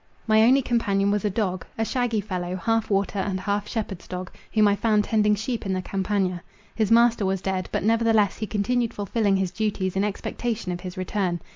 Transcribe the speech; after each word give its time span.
My 0.25 0.41
only 0.41 0.63
companion 0.63 1.11
was 1.11 1.25
a 1.25 1.29
dog, 1.29 1.63
a 1.77 1.85
shaggy 1.85 2.21
fellow, 2.21 2.55
half 2.55 2.89
water 2.89 3.19
and 3.19 3.39
half 3.39 3.67
shepherd's 3.67 4.07
dog, 4.07 4.31
whom 4.51 4.67
I 4.67 4.75
found 4.75 5.03
tending 5.03 5.35
sheep 5.35 5.63
in 5.63 5.73
the 5.73 5.81
Campagna. 5.83 6.41
His 6.73 6.89
master 6.89 7.23
was 7.23 7.39
dead, 7.39 7.69
but 7.71 7.83
nevertheless 7.83 8.39
he 8.39 8.47
continued 8.47 8.95
fulfilling 8.95 9.35
his 9.35 9.51
duties 9.51 9.95
in 9.95 10.03
expectation 10.03 10.71
of 10.71 10.79
his 10.81 10.97
return. 10.97 11.39